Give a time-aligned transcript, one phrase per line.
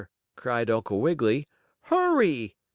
[0.35, 1.47] cried Uncle Wiggily.
[1.83, 2.55] "Hurry!"